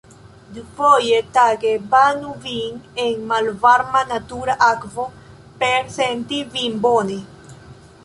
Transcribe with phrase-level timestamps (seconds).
[0.53, 2.71] Dufoje tage banu vin
[3.05, 5.09] en malvarma natura akvo,
[5.61, 7.25] por senti vin bone.